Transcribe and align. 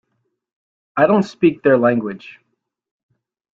I 0.97 1.05
don't 1.05 1.21
speak 1.21 1.61
their 1.61 1.77
language. 1.77 2.39